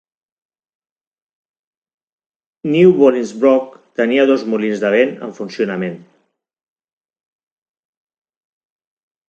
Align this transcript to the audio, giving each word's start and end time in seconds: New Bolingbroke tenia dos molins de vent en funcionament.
New 2.77 2.95
Bolingbroke 3.01 3.77
tenia 4.01 4.25
dos 4.33 4.47
molins 4.55 4.83
de 4.87 4.93
vent 4.97 5.13
en 5.29 5.37
funcionament. 5.43 6.01